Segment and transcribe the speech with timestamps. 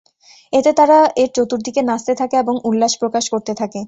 [0.53, 3.79] এতে তারা এর চতুর্দিকে নাচতে থাকে এবং উল্লাস প্রকাশ করতে থাকে।